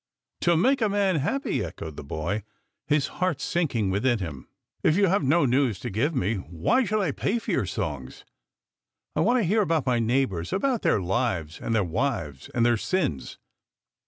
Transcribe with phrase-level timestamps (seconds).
[0.39, 2.41] "To make a man happy?" echoed the boy,
[2.87, 4.47] his heart sinking within him.
[4.81, 8.25] "If you have no news to give me, why should I pay for your songs?
[9.15, 12.77] I want to hear about my neighbours, about their lives, and their wives and their
[12.77, 13.37] sins.